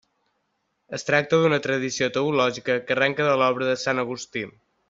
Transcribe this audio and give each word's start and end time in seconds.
Es 0.97 1.05
tracta 1.09 1.39
d'una 1.43 1.59
tradició 1.67 2.09
teològica 2.17 2.81
que 2.89 2.97
arrenca 2.99 3.31
de 3.31 3.39
l'obra 3.43 3.73
de 3.73 3.81
sant 3.87 4.07
Agustí. 4.09 4.49